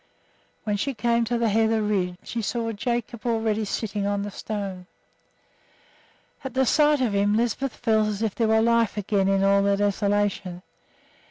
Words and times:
When 0.63 0.77
she 0.77 0.95
came 0.95 1.25
to 1.25 1.37
the 1.37 1.47
heather 1.49 1.79
ridge 1.83 2.15
she 2.23 2.41
saw 2.41 2.71
Jacob 2.71 3.23
already 3.23 3.65
sitting 3.65 4.07
on 4.07 4.23
the 4.23 4.31
stone. 4.31 4.87
At 6.43 6.55
the 6.55 6.65
sight 6.65 7.01
of 7.01 7.13
him 7.13 7.37
Lisbeth 7.37 7.75
felt 7.75 8.07
as 8.07 8.23
if 8.23 8.33
there 8.33 8.47
was 8.47 8.63
life 8.65 8.97
again 8.97 9.27
in 9.27 9.43
all 9.43 9.61
the 9.61 9.77
desolation. 9.77 10.63